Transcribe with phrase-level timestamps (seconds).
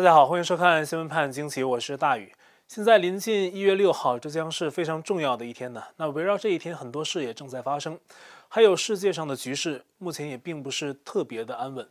[0.00, 2.32] 大家好，欢迎收看《新闻判惊奇》，我是大宇。
[2.66, 5.82] 现在临近一月六号，这将是非常重要的一天呢。
[5.98, 8.00] 那围绕这一天，很多事也正在发生，
[8.48, 11.86] 还有世界上的局势目前也并不是特别的安稳。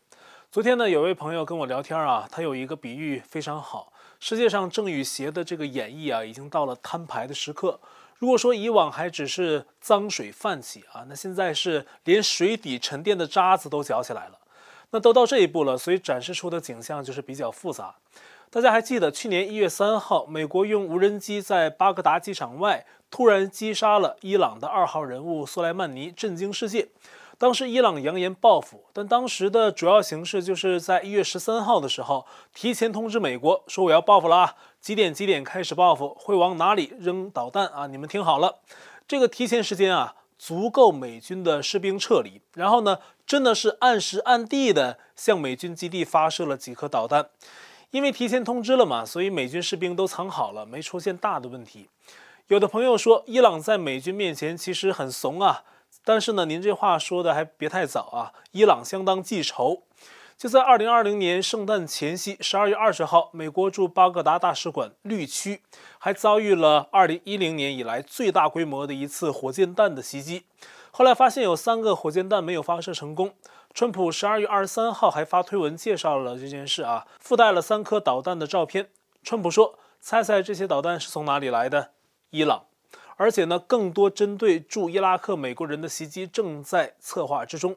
[0.52, 3.93] 昨天呢，有位朋友跟我聊天啊，他有一个比喻非常好。
[4.20, 7.80] 世界上正与邪的这个演绎啊，已经到了摊牌的时刻。
[8.18, 14.39] 如果说以往还只是脏水泛起啊，那现在是连水底沉淀的渣子都搅起来了。
[14.92, 17.96] 那都到这一步了，所以展示出的景象就是比较复杂。
[18.50, 26.88] 大家还记得去年一月三号，美国用无人机在巴格达机场外突然击杀了伊朗的二号人物苏莱曼尼，震惊世界。
[27.38, 37.88] 当时伊朗扬言报复，但当时的主要形式就是在一月十三号的时候，提前通知美国说我要报复了啊，几点几点开始报复，会往哪里扔导弹啊？
[37.88, 38.58] 你们听好了，
[39.08, 42.42] 这个提前时间啊，足够美军的士兵撤离。
[42.56, 42.97] 然后呢，
[43.28, 47.30] 真的是按时按地的向美军基地发射了几颗导弹，
[47.92, 51.89] 因为提前通知了嘛，所以美军士兵都藏好了，没出现大的问题。
[52.47, 55.63] 有的朋友说，伊朗在美军面前其实很怂啊。
[56.05, 58.33] 但是呢，您这话说的还别太早啊！
[58.52, 59.83] 伊朗相当记仇，
[60.39, 65.59] 就在二零二零年圣诞前夕，十二月二十号，美国驻巴格达大使馆绿区
[65.97, 70.45] 还遭遇了二零一零年以来最大规模的一次火箭弹的袭击。
[70.91, 73.33] 后来发现有三个火箭弹没有发射成功。
[73.73, 78.87] 川普十二月二十三号还发推文介绍了这件事啊，附带了三颗导弹的照片。
[79.21, 81.91] 川普说：“猜猜这些导弹是从哪里来的？
[82.29, 82.63] 伊朗。”
[83.17, 87.75] 而且呢，更多针对驻伊拉克美国人的袭击正在策划之中。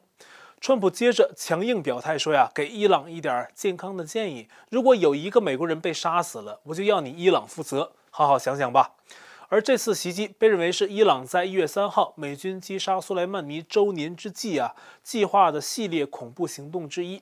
[0.65, 7.91] 川普接着强硬表态说呀，给伊朗一点健康的建议：如果有一个美国人被杀死了，我就要你伊朗负责。
[8.09, 8.93] 好好想想吧。
[9.49, 17.21] 而这次袭击被认为是伊朗在一月三号美军击杀苏莱曼尼周年之际啊计划的系列恐怖行动之一。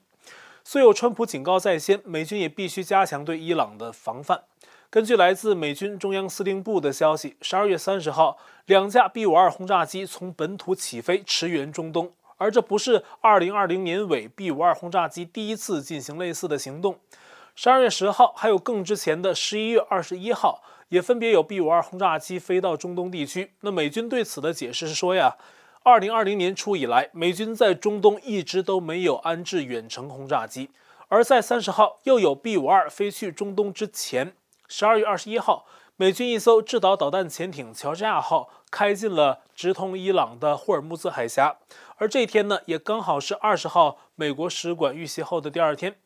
[0.64, 4.44] 虽有川普警告在先，美军也必须加强对伊朗的防范。
[4.92, 12.12] 根据来自美军中央司令部的消息，十二月三十号，两架 B 五二轰炸机从本土起飞，驰援中东。
[12.42, 16.98] 而这不是二零二零年尾 B 五二轰炸机第一次进行类似的行动。
[17.54, 23.54] 十二月十号，还有更之前的十一月二十一号，也分别有 B 五二轰炸机飞到中东地区。
[23.60, 25.36] 那美军对此的解释是说呀，
[25.84, 30.72] 二零二零年初以来，美军在中东一直都没有安置远程轰炸机。
[31.10, 34.34] 而在三十号，又有 B 五二飞去中东之前。
[34.68, 41.58] 十二月二十一号，美军一艘制导导弹潜艇“乔治亚号”开进了直通伊朗的霍尔木兹海峡，
[42.02, 45.98] 而这一天呢，也刚好是二十号美国使馆遇袭后的第二天。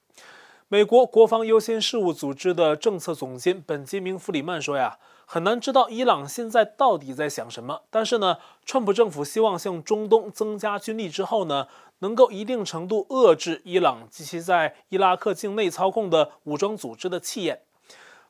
[0.68, 7.84] 美国国防优先事务组织的政策总监本杰明·弗里曼说：“呀，很难知道伊朗现在到底在想什么。
[7.90, 11.70] 但是呢，川普政府希望向中东增加军力之后呢，
[12.00, 17.62] 能够一定程度遏制伊朗及其在伊拉克境内操控的武装组织的气焰。”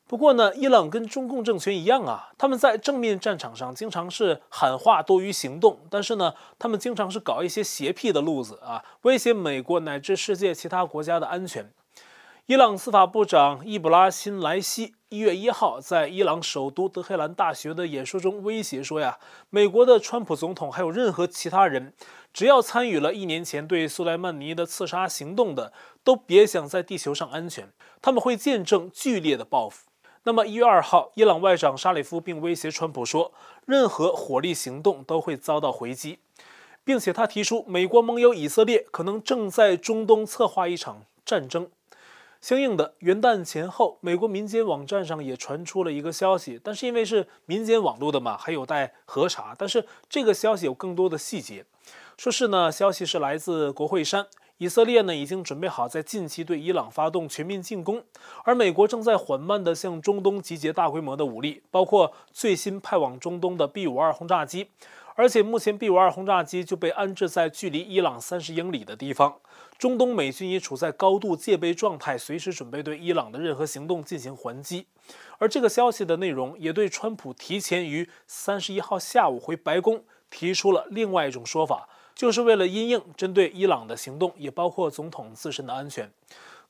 [0.08, 11.72] 不过呢，伊朗跟中共政权一样啊，他们在正面战场上经常是喊话多于行动，但是呢，他们经常是搞一些邪僻的路子啊，威胁美国乃至世界其他国家的安全。
[12.46, 19.18] 伊朗司法部长伊布拉辛莱西一月一号在伊朗首都德黑兰大学的演说中威胁说呀，
[19.50, 21.92] 美国的川普总统还有任何其他人，
[22.32, 25.72] 只要参与了一年前对苏莱曼尼的刺杀行动的，
[26.04, 27.68] 都别想在地球上安全，
[28.00, 29.88] 他们会见证剧烈的报复。
[30.26, 33.32] 那么一月二号，伊朗外长沙里夫并威胁川普说，
[33.64, 36.18] 任何火力行动都会遭到回击，
[36.82, 41.70] 并且他提出，美国盟友以色列可能正在中东策划一场战争。
[42.40, 49.54] 相应的，元旦前后，美国民间网站上也传出了一个消息，但是因为是民间网络的嘛，还有待核查。
[49.56, 51.64] 但是这个消息有更多的细节，
[52.18, 54.26] 说是呢，消息是来自国会山。
[54.58, 58.02] 以色列呢已经准备好在近期对伊朗发动全面进攻，
[58.44, 64.70] 而美国正在缓慢地向中东集结大规模的武力，包括最新派往中东的 B-52 轰炸机，
[65.14, 69.36] 而且目前 B-52 轰炸机就被安置在距离伊朗三十英里的地方。
[69.76, 74.86] 中东美军也处在高度戒备状态，随时准备对伊朗的任何行动进行还击。
[75.36, 81.90] 而这个消息的内容也对川普提前于三十一号下午回白宫提出了另外一种说法。
[82.16, 86.10] 就是为了因应针对伊朗的行动，也包括总统自身的安全。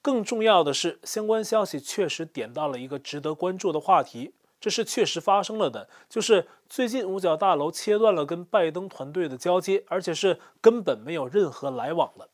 [0.02, 5.88] 更重要的是，相关消息确实点到了一个值得关注的话题，这是确实发生了的。
[6.08, 12.28] 就是最近五角大楼切断了跟拜登团队的交接，而且是根本没有任何来往了。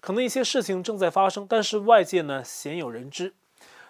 [0.00, 3.34] 可能一些事情正在发生，但是外界呢鲜有人知。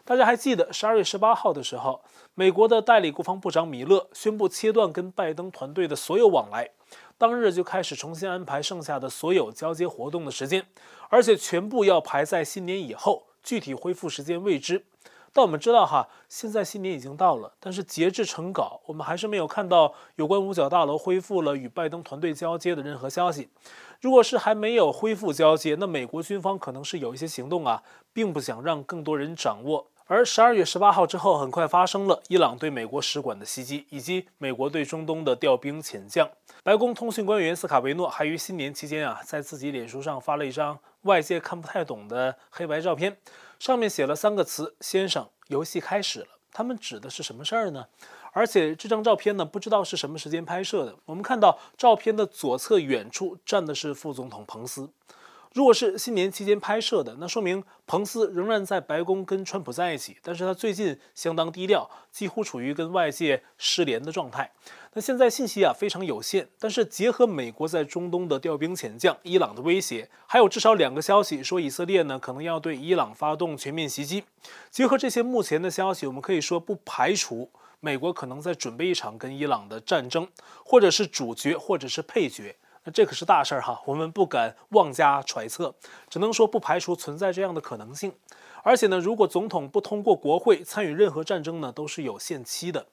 [0.06, 2.02] 大家还记得十二月十八号的时候，
[2.34, 6.70] 美国的代理国防部长米勒宣布切断跟拜登团队的所有往来。
[7.16, 10.66] 当日就开始重新安排剩下的所有交接活动的时间，
[11.08, 14.84] 而且全部要排在新年以后，具体恢复时间未知。
[15.32, 23.48] 但我们知道哈，现在新年已经到了，但是截至成稿，我们还是没有看到有关五角大楼恢复了与拜登团队交接的任何消息。
[24.00, 27.82] 如果是还没有恢复交接，那美国军方可能是有一些行动啊，
[28.12, 29.88] 并不想让更多人掌握。
[30.06, 36.28] 而十二月十八号之后，很快发生了伊朗对美国使馆的袭击，以及美国对中东的调兵遣将。
[36.62, 43.16] 白宫通讯官员斯卡维诺还于新年期间啊，在自己脸书上发了一张外界看不太懂的黑白照片，
[43.58, 47.86] 上面写了三个词：“先生，游戏开始了。”他们指的是什么事儿呢？
[48.32, 50.94] 而且这张照片呢，不知道是什么时间拍摄的。
[51.06, 54.90] 我们看到照片的左侧远处站的是副总统彭斯。
[55.54, 64.50] 如果是新年期间拍摄的，那说明彭斯仍然在白宫跟川普在一起，但是他最近相当低调，几乎处于跟外界失联的状态。
[64.94, 74.24] 那现在信息啊非常有限，但是结合美国在中东的调兵遣将、伊朗的威胁，还有至少两个消息说以色列呢可能要对伊朗发动全面袭击。
[74.72, 77.48] 结合这些目前的消息，我们可以说不排除
[77.78, 80.26] 美国可能在准备一场跟伊朗的战争，
[80.64, 82.56] 或者是主角，或者是配角。
[82.84, 85.74] 那这可是大事儿哈，我们不敢妄加揣测，
[86.08, 88.12] 只能说不排除存在这样的可能性。
[88.62, 92.86] 而且呢，如果总统不通过国会参与任何战争呢，都是有限期的。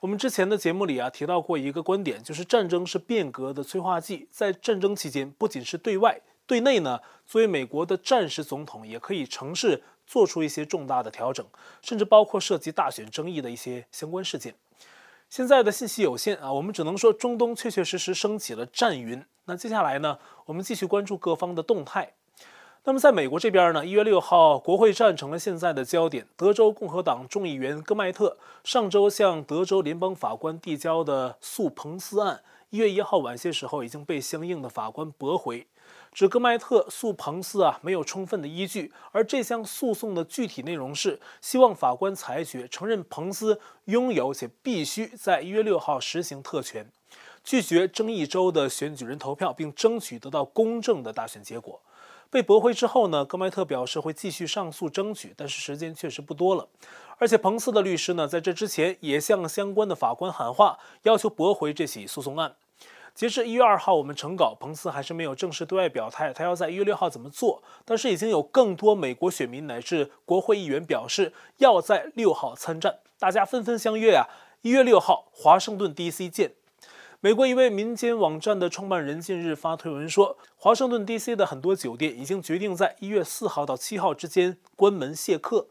[0.00, 4.28] 我们之前的节目里啊提到过一个观点，就是战争是变革的催化剂。
[4.30, 11.46] 在战争期间，不仅是对外，对内呢，作为美国的战时总统，也可以尝试做出一些重大的调整，
[11.80, 14.54] 甚至包括涉及大选争议的一些相关事件。
[15.34, 19.20] 现在的信息有限啊，我们只能说中东确确实实升起了战云。
[19.46, 20.16] 那接下来呢，
[20.46, 22.14] 我们继续关注各方的动态。
[22.84, 26.28] 那么在美国这边呢，一月六号，国会战成了现在的焦点。
[26.36, 32.40] 德州共和党众议员戈麦特上周向德州联邦法官递交的诉彭斯案，
[32.70, 35.66] 一月一号晚些时候已经被相应的法官驳回。
[36.14, 46.88] 指戈麦特诉彭斯啊没有充分的依据，而这项诉讼的具体内容是希望法官裁决承认彭斯拥有且必须在一月六号实行特权，
[47.42, 51.80] 拒绝争议州的选举人投票，并争取得到公正的大选结果。
[52.30, 56.68] 被驳回之后呢，戈麦特表示会继续上诉争取，但是时间确实不多了。
[57.18, 62.54] 而且彭斯的律师呢，在这之前也向相关的法官喊话，要求驳回这起诉讼案。
[63.14, 67.62] 截至一月二号，我们成稿，彭斯还是没有正式对外表态，他要在一月六号怎么做。
[67.84, 74.26] 但是已经有更多美国选民乃至国会议员表示要在六号参战，大家纷纷相约啊，
[74.62, 76.54] 一月六号华盛顿 DC 见。
[77.20, 85.68] 美国一位民间网站的创办人近日发推文说，华盛顿 DC 的很多酒店已经决定在一月四号到七号之间关门谢客，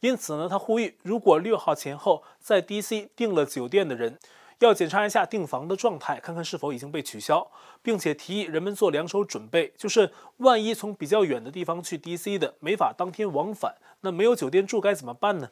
[0.00, 4.18] 因此呢，他呼吁如果六号前后在 DC 订了酒店的人，
[4.60, 7.46] 要检查一下订房的状态，看看是否已经被取消，
[7.82, 15.50] 并且提议人们做两手准备，就是万一从比较远的地方去 DC 的没法当天往返，那没有酒店住该怎么办呢？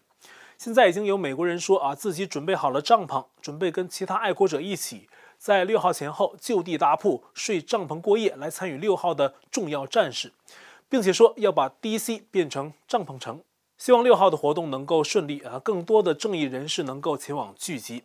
[0.57, 10.33] 现在已经有美国人说啊，自己准备好了帐篷，准备跟其他爱国者一起在六号前后就地搭铺睡帐篷过夜，来参与六号的重要战事，
[10.89, 13.43] 并且说要把 DC 变成帐篷城，
[13.77, 18.05] 希望六号的活动能够顺利啊，更多的正义人士能够前往聚集。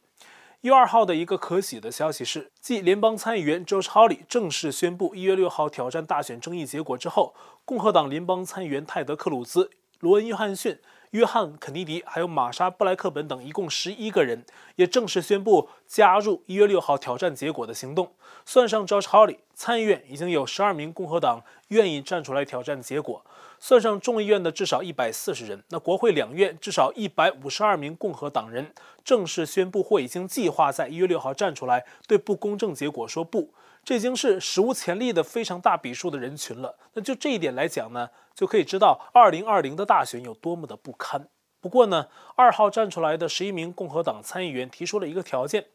[0.61, 7.33] 一月二号的一个可喜的消息是，继联邦参议员 Josh Hawley 正式宣布一月六号挑战大选争议结果之后，
[7.63, 10.77] 共和党联邦参议员泰德·克鲁兹、罗恩·约翰逊、
[11.11, 14.43] 约翰·肯尼迪还有玛莎·布莱克本等一共十一个人
[14.75, 18.11] 也正式宣布加入一月六号挑战结果的行动。
[18.43, 23.25] 算上 Josh Hawley，参议院已经有十二名共和党愿意站出来挑战结果。
[23.59, 28.73] 算上众议院的至少一百四十人，那国会两院至少一百五十二名共和党人
[29.03, 36.77] 正式宣布或已经计划在一月六号站出来对不公正结果说不，这已经是史无前例的非常大笔数的人群了。
[36.93, 41.27] 那就这一点来讲呢，就可以知道二零二零的大选有多么的不堪。
[41.59, 45.65] 不过呢，二号站出来的十一名共和党参议员提出了一个条件。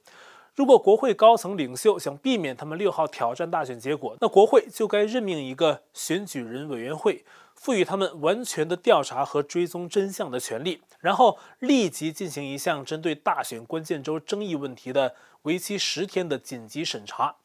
[0.55, 7.25] 如果国会高层领袖想避免他们六号挑战大选结果，那国会就该任命一个选举人委员会，
[7.55, 17.37] 赋予他们完全的调查和追踪真相的权利，然后立即进行一项针对大选关键州争议问题的为期十天的紧急审查。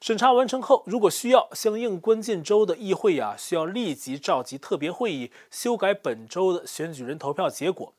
[0.00, 7.92] 审查完成后，如果需要，相应关键州的议会啊，需要立即召集特别会议，修改本州的选举人投票结果。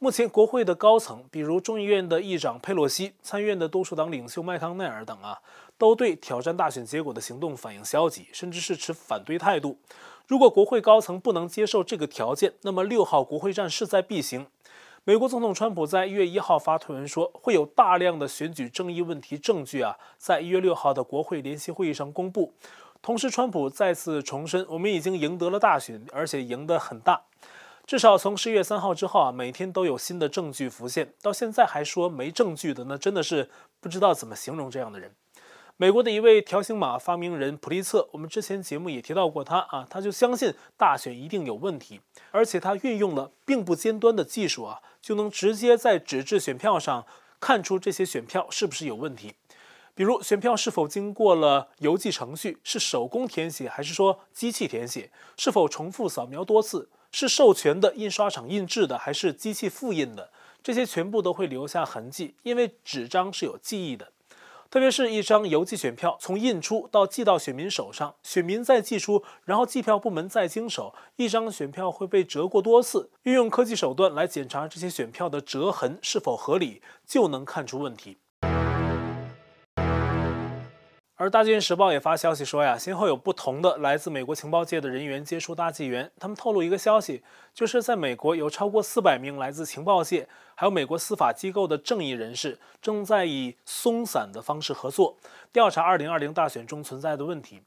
[0.00, 5.38] 目前，国会的高层，比如众议院的议长佩洛西、参议院的多数党领袖麦康奈尔等啊，
[5.78, 9.78] 都对挑战大选结果的行动反应消极，甚至是持反对态度。
[10.32, 14.46] 如果国会高层不能接受这个条件，那么六号国会战势在必行。
[15.04, 22.54] 美国总统川普在一月一号发推文说，会有大量的选举争议问题证据啊，在一月六号的国会联席会议上公布。
[23.02, 27.24] 同时，川普再次重申，我们已经赢得了大选，而且赢得很大。
[27.84, 31.12] 至少从十一月三号之后啊，每天都有新的证据浮现。
[31.20, 33.50] 到现在还说没证据的，那真的是
[33.82, 35.12] 不知道怎么形容这样的人。
[35.82, 47.04] 美国的一位条形码发明人普利策，我们之前节目也提到过他啊，他就相信大选一定有问题，而且他运用了并不尖端的技术啊，就能直接在纸质选票上
[47.40, 49.34] 看出这些选票是不是有问题。
[49.92, 60.30] 比如选票是否经过了邮寄程序，是手工填写还是说机器填写，是否重复扫描多次，是授权的印刷厂印制的还是机器复印的，
[60.62, 64.12] 这些全部都会留下痕迹，因为纸张是有记忆的。
[64.72, 78.16] 特别是一张邮寄选票从印出到寄到选民手上，选民再寄出，然后计票部门再经手，一张选票会被折过多次，运用科技手段来检查这些选票的折痕是否合理，就能看出问题。
[81.22, 87.22] 而《大纪元时报》也发消息说呀，先后有不同的来自美国情报界的人员接触大纪元，他们透露一个消息，
[87.54, 95.16] 就是在美国有超过四百名来自情报界，还有美国司法机构的正义人士，正在以松散的方式合作，
[95.52, 97.60] 调查2020大选中存在的问题。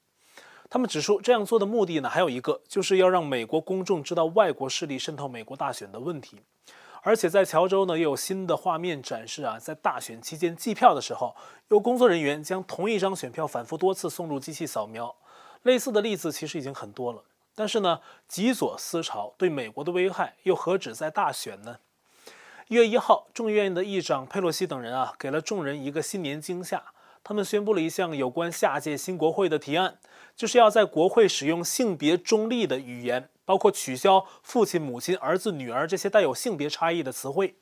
[0.69, 6.41] 他们指出，这样做的目的呢，还有一个，就是要让美国公众知道外国势力渗透美国大选的问题。
[7.07, 11.35] 而且在乔州呢，也有新的画面展示啊，在大选期间计票的时候，
[11.67, 15.15] 有工作人员将同一张选票反复多次送入机器扫描。
[15.62, 17.21] 类似的例子其实已经很多了。
[17.53, 21.77] 但是呢，极左思潮对美国的危害又何止在大选呢？
[22.69, 26.83] 一月一号，众议院的议长佩洛西等人啊，给了众人一个新年惊吓。
[27.24, 30.00] 他们宣布了一项有关下届新国会的提案，
[30.35, 33.29] 就是要在国会使用性别中立的语言。
[33.45, 37.55] 包括取消父亲、母亲、儿子、女儿这些带有性别差异的词汇，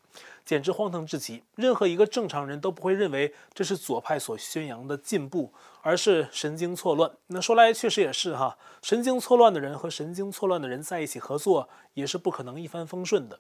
[0.46, 1.44] 简直荒唐至极。
[1.56, 7.12] 任何一个正常人都不会认为这是左派所宣扬的进步，而是神经错乱。
[7.28, 13.40] 那说来确实也是哈，神经错乱的人和神经错乱的人在一起合作也是不可能一帆风顺的。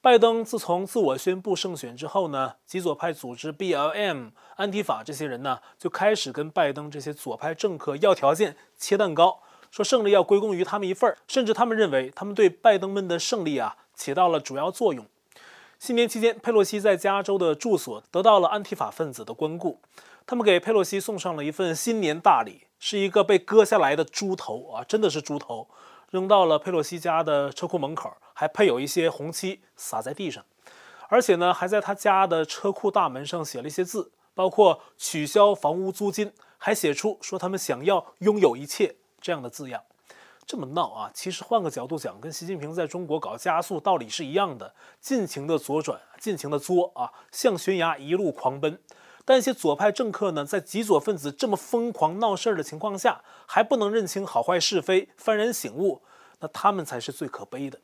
[0.00, 9.40] 拜登自从自我宣布胜选之后呢，极左派组织 BLM、安提法这些人呢，就开始跟拜登这些左派政客要条件、切蛋糕。
[9.70, 15.06] 说胜利要归功于他们一份儿，甚至他们认为他们对拜登们的胜利啊起到了主要作用。
[15.78, 19.80] 新年期间，佩洛西在加州的住所得到了安提法分子的光顾，
[20.26, 25.68] 他们给佩洛西送上了一份新年大礼，是一个被割下来的猪头啊，真的是猪头，
[26.10, 30.44] 扔到了佩洛西家的车库门口，还配有一些红漆洒在地上，
[31.08, 38.96] 而且呢，还在他家的车库大门上写了一些字，包括取消房屋租金，还写出说他们想要拥有一切。
[39.20, 39.82] 这样的字样，
[40.46, 41.10] 这么闹啊！
[41.12, 48.80] 其实换个角度讲，跟习近平在中国搞加速道理是一样的，尽情的左转，尽情的作啊，向悬崖一路狂奔。
[49.24, 56.00] 但一些左派政客呢，在极左分子这么疯狂闹事儿的情况下，还不能认清好坏是非，幡然醒悟，
[56.40, 57.78] 那他们才是最可悲的。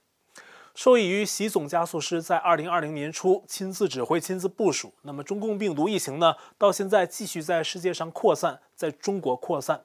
[0.75, 9.85] 受益于习总加速师在二零二零年初亲自指挥、亲自部署，那么中共病毒疫情呢，到现在继续在世界上扩散，在中国扩散。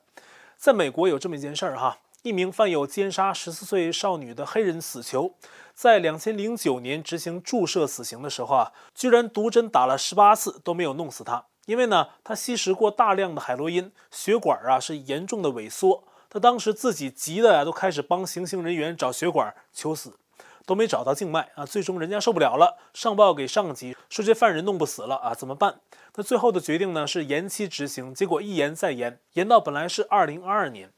[0.60, 5.36] 在美国有这么一件事儿哈，一名犯有奸杀十四岁少女的黑人死囚，
[5.74, 11.46] 在两千零九年执行注射死刑的时候啊，居然毒针打了十八次都没有弄死他。
[11.66, 16.04] 因为呢，他吸食过大量的海洛因，血管啊是严重的萎缩。
[16.30, 20.20] 他当时自己急的呀，都开始帮行刑人员找血管求死，
[20.66, 21.66] 都没找到静脉啊。
[21.66, 25.80] 最终人家受不了了，上报给上级说这犯人弄不死了啊，怎么办？
[26.20, 30.92] 那最后的决定呢是延期执行，结果一延再延，延到本来是二零二二年，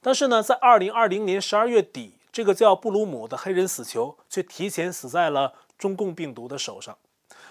[0.00, 6.96] 但是呢，在二零二零年十二月底，这个叫布鲁姆的黑人死囚却提前死在了中共病毒的手上。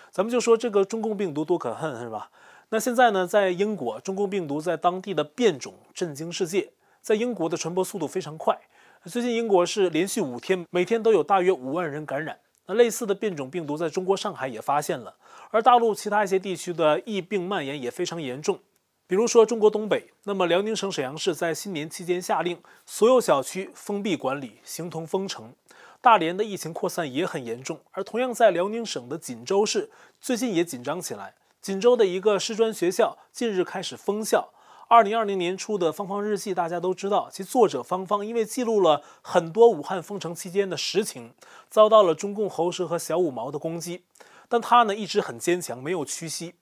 [0.10, 2.31] 咱们就说这个中共病毒多可恨，是吧？
[2.69, 8.57] 那现在呢，在英国，中共病毒在当地的变种震惊世界，在英国的传播速度非常快。
[9.03, 12.38] 最近英国是连续五天，每天都有大约五万人感染。
[12.67, 15.15] 那类似的变种病毒在中国上海也发现了，
[15.50, 18.59] 而大陆其他一些地区的疫病蔓延也非常严重。
[19.07, 25.53] 比如说中国东北，那么辽宁省沈阳市在新年期间下令所有小区封闭管理，形同封城。
[26.01, 31.33] 大连的疫情扩散也很严重，而同样在辽宁省的锦州市最近也紧张起来。
[31.62, 34.50] 锦州的一个师专学校近日开始封校。
[34.89, 41.34] 二零二零年初的《芳芳日记》，大家都知道，其作者芳芳因为记录了很多武汉封城期间的实情，
[41.70, 44.06] 遭到了中共喉舌和小五毛的攻击，
[44.48, 46.56] 但他呢一直很坚强，没有屈膝。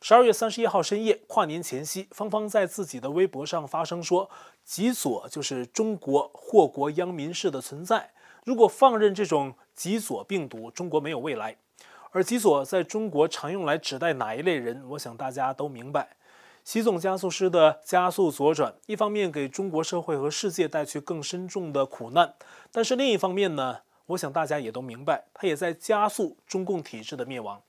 [0.00, 4.28] 十二月三十一号深夜，跨年前夕，芳芳在自己的微博上发声说
[4.64, 8.10] ：“极左就是中国祸国殃民式的存在，
[8.44, 11.56] 如果放任这种极左病毒，中国没有未来。”
[12.10, 16.16] 而极左在中国常用来指代哪一类人，我想大家都明白。
[16.68, 22.34] 习总加速师的加速左转，一方面给中国社会和世界带去更深重的苦难，
[22.70, 27.62] 但是另一方面呢，我想大家也都明白，他也在加速中共体制的灭亡。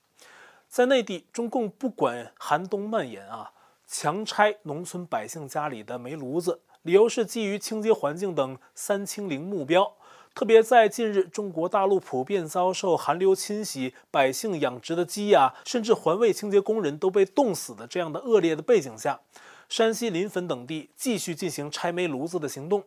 [0.67, 3.53] 在内地，中共不管寒冬蔓延啊，
[3.87, 9.93] 强拆农村百姓家里的煤炉子，理由是基于清洁环境等“三清零”目标。
[10.33, 19.19] 特别在近日，中国大陆普遍遭受寒流侵袭，百姓养殖的鸡呀，甚至环卫清洁工人都被冻死的这样的恶劣的背景下，
[19.67, 22.83] 山西临汾等地继续进行拆煤炉子的行动。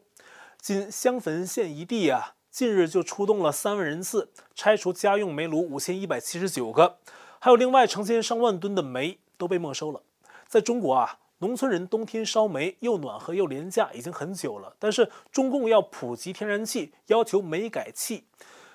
[0.59, 6.99] 仅襄汾县一地啊，近日就出动了三万人次，拆除家用煤炉五千一百七十九个。
[7.39, 10.01] 还有另外成千上万吨的煤都被没收了。
[10.47, 14.77] 在中国啊，农村人冬天烧煤又暖和又廉价已经很久了。
[14.79, 18.25] 但是中共要普及天然气，要求煤改气，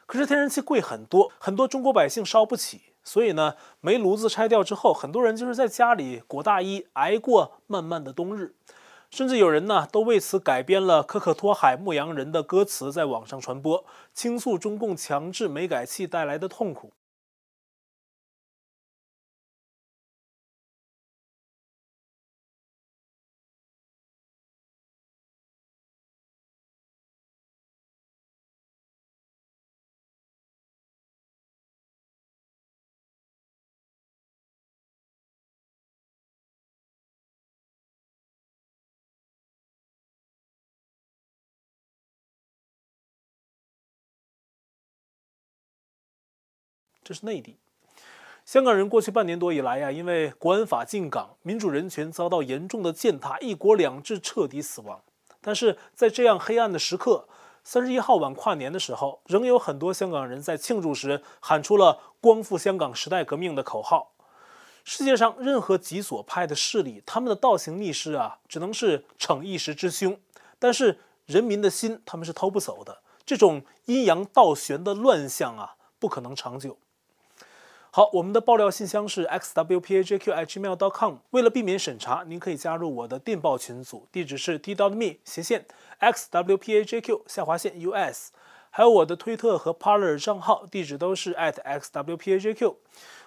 [0.05, 2.81] 可是天然气贵很多，很多中国百姓烧不起。
[3.05, 8.53] 所以呢，煤炉子拆掉之后，很多人就是在家里裹大衣，挨过漫漫的冬日。
[9.09, 16.91] 甚至有人呢，都为此改编了可可托海牧羊人的歌词，在网上传播，倾诉中共强制煤改气带来的痛苦。
[47.07, 47.55] 这是内地，
[48.43, 54.99] 香港人过去半年多以来呀，因为国安法进港，民主人权遭到严重的践踏，一国两制彻底死亡。
[55.39, 57.29] 但是在这样黑暗的时刻，
[57.63, 64.11] 三十一号晚跨年的时候，仍有很多香港人在庆祝时喊出了“光复香港时代革命”的口号。
[64.83, 70.19] 世界上任何极左派的势力，他们的倒行逆施啊，只能是逞一时之凶，
[70.59, 72.97] 但是人民的心他们是偷不走的。
[73.25, 76.77] 这种阴阳倒旋的乱象啊，不可能长久。
[77.97, 81.15] 好，我们的爆料信箱是 xwpajq@gmail.com。
[81.31, 85.65] 为了避免审查，您可以加入我的电报群组，地址是 t.me 斜线
[85.99, 88.29] xwpajq 下划线 us。
[88.69, 92.75] 还有我的推特和 Parler 账号，地址都是 at @xwpajq。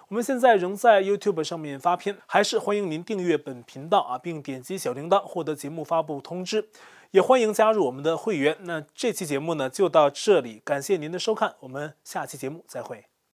[0.07, 6.69] 我们现在仍在 YouTube 上面发片，还是欢迎您订阅本频道啊，并点击小铃铛获得节目发布通知。
[7.09, 8.55] 也欢迎加入我们的会员。
[8.61, 13.10] 那这期节目呢就到这里，感谢您的收看，我们下期节目再会。